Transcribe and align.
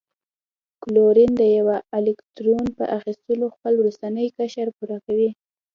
کلورین 0.83 1.31
د 1.37 1.41
یوه 1.57 1.77
الکترون 1.97 2.65
په 2.77 2.83
اخیستلو 2.97 3.45
خپل 3.55 3.73
وروستنی 3.77 4.27
قشر 4.37 4.67
پوره 4.77 4.97
کوي. 5.05 5.29